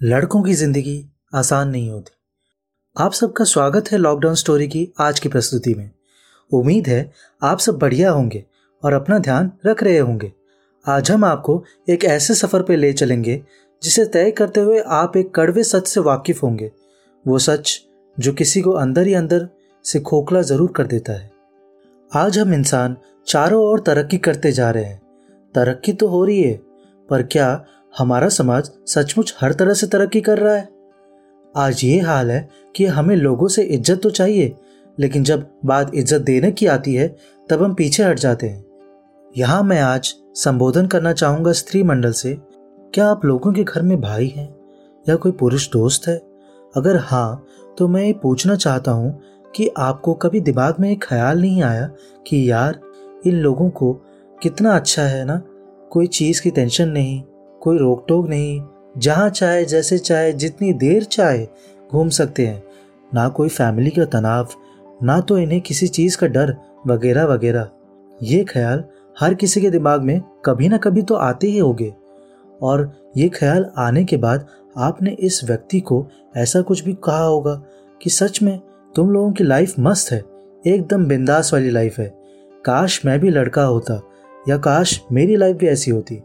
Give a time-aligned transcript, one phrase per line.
[0.00, 1.04] लड़कों की ज़िंदगी
[1.34, 2.10] आसान नहीं होती।
[2.96, 5.90] आप सबका स्वागत है लॉकडाउन स्टोरी की आज की प्रस्तुति में।
[6.50, 7.10] उम्मीद है
[7.42, 8.44] आप सब बढ़िया होंगे
[8.82, 10.32] और अपना ध्यान रख रहे होंगे।
[10.84, 13.42] आज हम आपको एक ऐसे सफ़र पे ले चलेंगे
[13.82, 16.70] जिसे तय करते हुए आप एक कड़वे सच से वाकिफ होंगे।
[17.24, 17.78] वो सच
[18.18, 19.48] जो किसी को अंदर ही अंदर
[19.84, 21.30] से खोखला ज़रूर कर देता है।
[22.12, 22.96] आज हम इंसान
[23.26, 25.00] चारों ओर तरक्की करते जा रहे हैं।
[25.54, 26.54] तरक्की तो हो रही है,
[27.08, 27.50] पर क्या
[27.94, 30.68] हमारा समाज सचमुच हर तरह से तरक्की कर रहा है।
[31.54, 34.54] आज ये हाल है कि हमें लोगों से इज़्ज़त तो चाहिए,
[34.98, 37.08] लेकिन जब बात इज़्ज़त देने की आती है,
[37.48, 38.64] तब हम पीछे हट जाते हैं।
[39.34, 42.36] यहाँ मैं आज संबोधन करना चाहूँगा स्त्री मंडल से,
[42.94, 44.48] क्या आप लोगों के घर में भाई हैं
[45.06, 46.16] या कोई पुरुष दोस्त है?
[46.74, 47.44] अगर हाँ
[47.78, 49.20] तो मैं ये पूछना चाहता हूँ
[49.54, 51.86] कि आपको कभी दिमाग में एक ख्याल नहीं आया
[52.26, 52.80] कि यार,
[53.26, 53.92] इन लोगों को
[54.38, 55.40] कितना अच्छा है ना?
[55.90, 57.22] कोई चीज़ की टेंशन नहीं
[57.60, 58.62] कोई रोक टोक नहीं।
[58.98, 61.46] जहाँ चाहे, जैसे चाहे, जितनी देर चाहे,
[61.92, 62.62] घूम सकते हैं।
[63.14, 64.48] ना कोई फैमिली का तनाव,
[65.02, 66.56] ना तो इन्हें किसी चीज़ का डर,
[66.86, 67.68] वगैरह वगैरह।
[68.22, 68.84] ये ख्याल
[69.20, 71.94] हर किसी के दिमाग में कभी ना कभी तो आते ही होंगे।
[72.62, 76.06] और ये ख्याल आने के बाद आपने इस व्यक्ति को
[76.36, 77.62] ऐसा कुछ भी कहा होगा
[78.02, 78.60] कि सच में
[78.94, 80.24] तुम लोगों की लाइफ मस्त है,
[80.66, 82.18] एकदम बिंदास वाली लाइफ है।
[82.64, 84.02] काश मैं भी लड़का होता
[84.48, 86.22] या काश मेरी लाइफ भी ऐसी होती।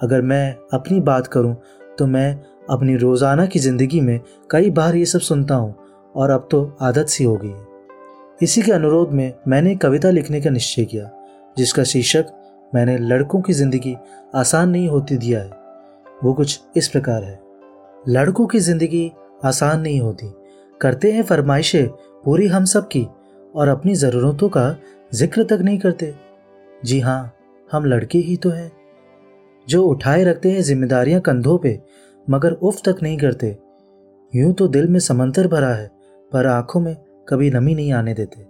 [0.00, 1.54] अगर मैं अपनी बात करूँ
[1.98, 2.32] तो मैं
[2.70, 5.74] अपनी रोज़ाना की ज़िंदगी में कई बार ये सब सुनता हूँ,
[6.14, 7.66] और अब तो आदत सी हो गई है।
[8.40, 11.10] इसी के अनुरोध में मैंने कविता लिखने का निश्चय किया,
[11.56, 12.26] जिसका शीर्षक,
[12.72, 13.96] मैंने लड़कों की ज़िंदगी
[14.34, 15.50] आसान नहीं होती दिया है।
[16.22, 17.38] वो कुछ इस प्रकार है।
[18.04, 19.10] लड़कों की ज़िंदगी
[19.44, 20.32] आसान नहीं होती।
[20.80, 21.88] करते हैं फरमाइशें
[22.24, 23.06] पूरी हम सब की,
[23.54, 24.74] और अपनी ज़रूरतों का
[25.12, 26.14] ज़िक्र तक नहीं करते।
[26.82, 27.32] जी हाँ
[27.70, 28.70] हम लड़के ही तो हैं।
[29.68, 31.78] जो उठाए रखते हैं जिम्मेदारियाँ कंधों पे,
[32.30, 33.56] मगर उफ तक नहीं करते।
[34.32, 35.90] यूँ तो दिल में समंतर भरा है,
[36.32, 36.96] पर आँखों में
[37.28, 38.46] कभी नमी नहीं आने देते।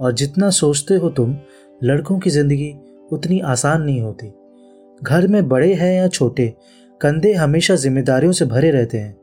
[0.00, 1.36] और जितना सोचते हो तुम,
[1.82, 2.74] लड़कों की ज़िंदगी
[3.12, 4.32] उतनी आसान नहीं होती।
[5.02, 6.54] घर में बड़े हैं या छोटे,
[7.00, 9.16] कंधे हमेशा जिम्मेदारियों से भरे रहते हैं।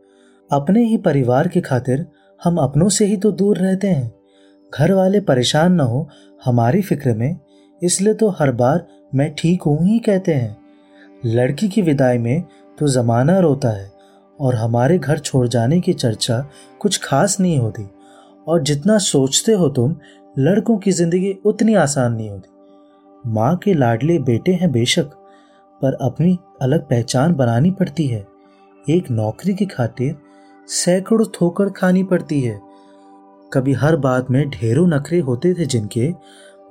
[0.52, 2.06] अपने ही परिवार की खातिर
[2.44, 4.12] हम अपनों से ही तो दूर रहते हैं।
[4.74, 6.08] घर वाले परेशान न हो
[6.46, 7.40] हमारी फ़िक्र में,
[7.82, 10.58] इसलिए तो हर बार मैं ठीक हूँ ही कहते हैं।
[11.26, 12.44] लड़की की विदाई में
[12.78, 13.92] तो ज़माना रोता है
[14.40, 16.40] और हमारे घर छोड़ जाने की चर्चा
[16.80, 17.84] कुछ खास नहीं होती
[18.48, 19.96] और जितना सोचते हो तुम,
[20.40, 25.10] लड़कों की ज़िंदगी उतनी आसान नहीं होती। माँ के लाडले बेटे हैं बेशक,
[25.82, 28.26] पर अपनी अलग पहचान बनानी पड़ती है।
[28.90, 30.16] एक नौकरी की खातिर
[30.68, 32.60] सैकड़ों ठोकर खानी पड़ती है।
[33.54, 36.14] कभी हर बात में ढेरों नखरे होते थे जिनके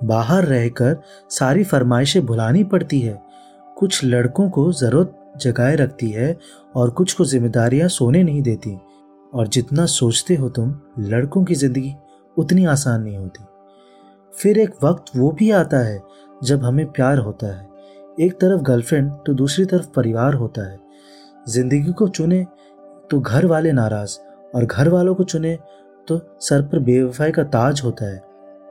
[0.04, 1.00] बाहर रहकर
[1.30, 3.27] सारी फरमाइशें भुलानी पड़ती है।
[3.78, 6.36] कुछ लड़कों को ज़रूरत जगाए रखती है
[6.74, 8.78] और कुछ को जिम्मेदारियाँ सोने नहीं देती।
[9.32, 11.94] और जितना सोचते हो तुम, लड़कों की ज़िंदगी
[12.36, 13.44] उतनी आसान नहीं होती।
[14.34, 16.00] फिर एक वक्त वो भी आता है
[16.44, 17.66] जब हमें प्यार होता है।
[18.20, 20.78] एक तरफ़ गर्लफ्रेंड तो दूसरी तरफ़ परिवार होता है।
[21.46, 22.44] ज़िंदगी को चुने
[23.10, 24.18] तो घर वाले नाराज़
[24.54, 25.56] और घर वालों को चुने
[26.08, 28.22] तो सर पर बेवफाई का ताज होता है।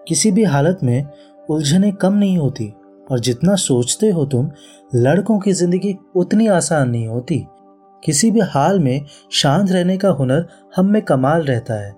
[0.07, 1.07] किसी भी हालत में
[1.49, 2.73] उलझने कम नहीं होती।
[3.07, 4.49] और जितना सोचते हो तुम,
[4.95, 7.45] लड़कों की ज़िंदगी उतनी आसान नहीं होती।
[8.03, 11.95] किसी भी हाल में शांत रहने का हुनर हम में कमाल रहता है।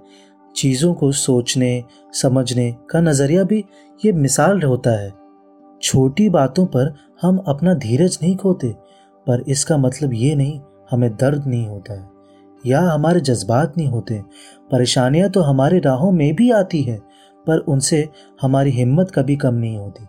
[0.55, 1.83] चीज़ों को सोचने,
[2.13, 3.63] समझने का नज़रिया भी
[3.99, 5.11] ये मिसाल होता है।
[5.81, 8.69] छोटी बातों पर हम अपना धीरज नहीं खोते,
[9.27, 10.59] पर इसका मतलब ये नहीं,
[10.91, 12.07] हमें दर्द नहीं होता है,
[12.63, 14.21] या हमारे जज्बात नहीं होते।
[14.71, 16.97] परेशानियाँ तो हमारे राहों में भी आती है,
[17.47, 18.07] पर उनसे
[18.41, 20.05] हमारी हिम्मत कभी कम नहीं होती।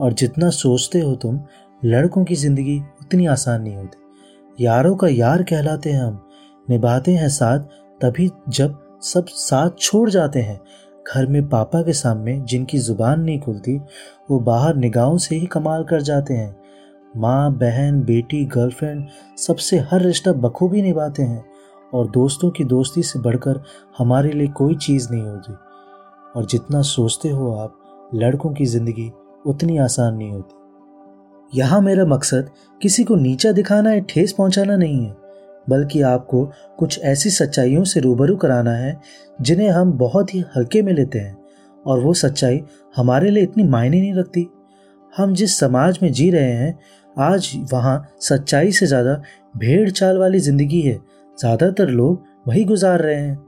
[0.00, 1.40] और जितना सोचते हो तुम,
[1.84, 6.26] लड़कों की ज़िंदगी उतनी आसान नहीं होती। यारों का यार कहलाते हैं हम,
[6.70, 7.58] निभाते हैं साथ,
[8.00, 10.60] तभी जब सब साथ छोड़ जाते हैं।
[11.14, 13.76] घर में पापा के सामने जिनकी ज़ुबान नहीं खुलती,
[14.30, 16.56] वो बाहर निगाहों से ही कमाल कर जाते हैं।
[17.16, 19.06] माँ, बहन, बेटी, गर्लफ्रेंड,
[19.38, 21.44] सबसे हर रिश्ता बखूबी निभाते हैं
[21.94, 23.62] और दोस्तों की दोस्ती से बढ़कर
[23.98, 25.52] हमारे लिए कोई चीज़ नहीं होती।
[26.36, 27.78] और जितना सोचते हो आप,
[28.14, 29.10] लड़कों की ज़िंदगी
[29.44, 30.56] उतनी आसान नहीं होती।
[31.52, 32.50] यहाँ मेरा मकसद
[32.80, 35.14] किसी को नीचा दिखाना या ठेस पहुंचाना नहीं है,
[35.70, 36.44] बल्कि आपको
[36.78, 39.00] कुछ ऐसी सच्चाइयों से रूबरू कराना है,
[39.40, 41.36] जिन्हें हम बहुत ही हल्के में लेते हैं,
[41.84, 42.62] और वो सच्चाई
[42.96, 44.46] हमारे लिए इतनी मायने नहीं रखती।
[45.12, 46.78] हम जिस समाज में जी रहे हैं,
[47.16, 49.20] आज वहाँ सच्चाई से ज़्यादा
[49.54, 50.98] भेड़ चाल वाली ज़िंदगी है।
[51.38, 53.38] ज़्यादातर लोग वही गुजार रहे हैं।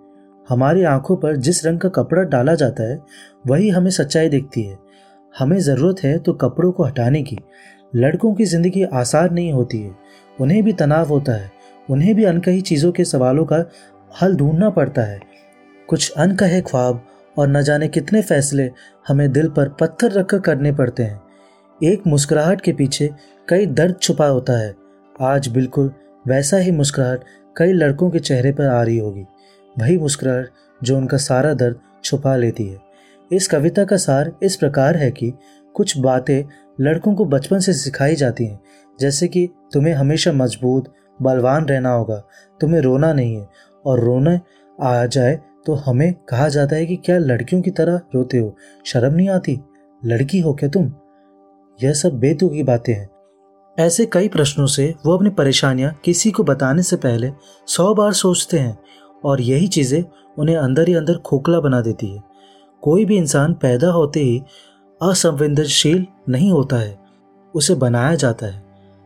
[0.48, 2.98] हमारी आँखों पर जिस रंग का कपड़ा डाला जाता है,
[3.46, 4.78] वही हमें सच्चाई दिखती है।
[5.34, 7.38] हमें ज़रूरत है तो कपड़ों को हटाने की।
[7.92, 9.94] लड़कों की ज़िंदगी आसान नहीं होती है।
[10.40, 11.50] उन्हें भी तनाव होता है।
[11.88, 13.64] उन्हें भी अनकही चीज़ों के सवालों का
[14.22, 15.20] हल ढूंढना पड़ता है।
[15.88, 17.04] कुछ अनकहे ख्वाब
[17.36, 18.70] और न जाने कितने फैसले
[19.08, 21.20] हमें दिल पर पत्थर रखकर करने पड़ते हैं।
[21.80, 23.10] एक मुस्कुराहट के पीछे
[23.48, 24.74] कई दर्द छुपा होता है।
[25.20, 25.92] आज बिल्कुल
[26.26, 27.24] वैसा ही मुस्कुराहट
[27.56, 29.24] कई लड़कों के चेहरे पर आ रही होगी।
[29.76, 30.48] वही मुस्कुराहट
[30.80, 32.78] जो उनका सारा दर्द छुपा लेती है।
[33.30, 35.32] इस कविता का सार इस प्रकार है कि
[35.74, 36.44] कुछ बातें
[36.80, 38.60] लड़कों को बचपन से सिखाई जाती हैं।
[38.98, 40.92] जैसे कि तुम्हें हमेशा मज़बूत,
[41.22, 42.16] बलवान रहना होगा,
[42.60, 43.48] तुम्हें रोना नहीं है,
[43.84, 44.38] और रोना
[44.78, 48.56] आ जाए तो हमें कहा जाता है कि क्या लड़कियों की तरह रोते हो?
[48.86, 49.58] शर्म नहीं आती?
[50.02, 50.92] लड़की हो क्या तुम?
[51.78, 53.08] यह सब बेतु की बातें हैं।
[53.78, 57.30] ऐसे कई प्रश्नों से वो अपनी परेशानियाँ किसी को बताने से पहले
[57.66, 58.78] सौ बार सोचते हैं,
[59.24, 60.02] और यही चीज़ें
[60.38, 62.29] उन्हें अंदर ही अंदर खोखला बना देती है।
[62.82, 64.42] कोई भी इंसान पैदा होते ही
[65.00, 66.98] असंवेदनशील नहीं होता है,
[67.54, 68.62] उसे बनाया जाता है।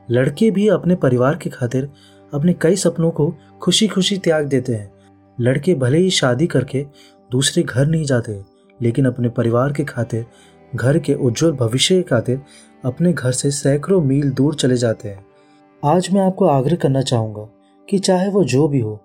[0.08, 1.90] लड़के भी अपने परिवार की खातिर
[2.34, 4.92] अपने कई सपनों को खुशी खुशी त्याग देते हैं।
[5.38, 6.86] लड़के भले ही शादी करके
[7.30, 8.40] दूसरे घर नहीं जाते,
[8.80, 10.26] लेकिन अपने परिवार के खातिर,
[10.76, 12.40] घर के उज्जवल भविष्य के खातिर
[12.84, 15.24] अपने घर से सैकड़ों मील दूर चले जाते हैं।
[15.84, 17.48] आज मैं आपको आग्रह करना चाहूँगा
[17.88, 19.00] कि चाहे वो जो भी हो,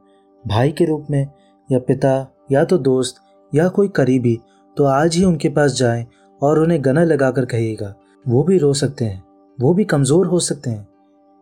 [0.48, 1.28] भाई के रूप में
[1.72, 3.16] या पिता, या तो दोस्त,
[3.56, 4.40] या कोई करीबी
[4.80, 6.06] तो आज ही उनके पास जाएँ
[6.42, 7.94] और उन्हें गना लगाकर कहिएगा,
[8.26, 9.24] वो भी रो सकते हैं,
[9.60, 10.88] वो भी कमज़ोर हो सकते हैं,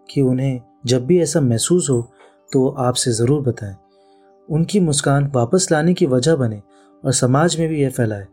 [0.09, 2.01] कि उन्हें जब भी ऐसा महसूस हो
[2.51, 3.75] तो आपसे ज़रूर बताएँ।
[4.49, 6.61] उनकी मुस्कान वापस लाने की वजह बने
[7.03, 8.25] और समाज में भी यह फैलाए।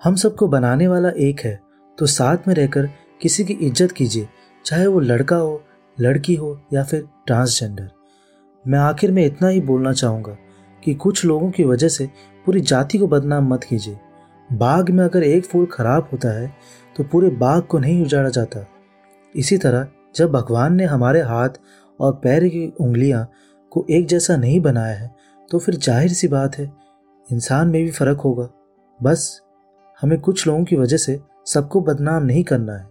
[0.00, 1.58] हम सबको बनाने वाला एक है
[1.98, 2.88] तो साथ में रहकर
[3.22, 4.28] किसी की इज़्ज़त कीजिए,
[4.64, 5.60] चाहे वो लड़का हो,
[5.98, 7.90] लड़की हो या फिर ट्रांसजेंडर।
[8.64, 10.36] मैं आखिर में इतना ही बोलना चाहूँगा
[10.82, 12.08] कि कुछ लोगों की वजह से
[12.46, 13.98] पूरी जाति को बदनाम मत कीजिए।
[14.50, 16.54] बाग में अगर एक फूल खराब होता है
[16.96, 18.66] तो पूरे बाग को नहीं उजाड़ा जाता।
[19.34, 21.58] इसी तरह, जब भगवान ने हमारे हाथ
[22.00, 23.26] और पैर की उंगलियाँ
[23.72, 25.14] को एक जैसा नहीं बनाया है
[25.50, 26.70] तो फिर ज़ाहिर सी बात है,
[27.26, 28.48] इंसान में भी फ़र्क होगा।
[29.00, 29.40] बस,
[30.02, 32.88] हमें कुछ लोगों की वजह से सबको बदनाम नहीं करना है।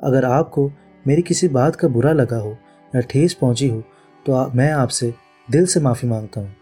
[0.00, 0.70] अगर आपको
[1.04, 2.56] मेरी किसी बात का बुरा लगा हो
[2.92, 3.80] या ठेस पहुँची हो
[4.26, 5.12] तो मैं आपसे
[5.48, 6.54] दिल से माफ़ी माँगता हूँ।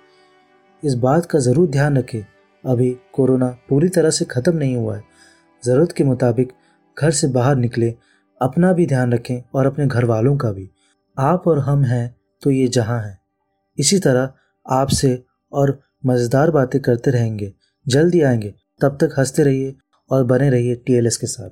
[0.82, 2.22] इस बात का ज़रूर ध्यान रखें।
[2.64, 5.02] अभी कोरोना पूरी तरह से ख़त्म नहीं हुआ है।
[5.64, 6.52] ज़रूरत के मुताबिक
[6.96, 7.94] घर से बाहर निकले,
[8.40, 10.70] अपना भी ध्यान रखें और अपने घर वालों का भी।
[11.18, 13.18] आप और हम हैं तो ये जहाँ हैं।
[13.78, 14.32] इसी तरह
[14.66, 15.22] आपसे
[15.52, 17.52] और मज़ेदार बातें करते रहेंगे।
[17.86, 19.74] जल्दी आएँगे। तब तक हँसते रहिए
[20.10, 21.50] और बने रहिए टीएलएस के साथ।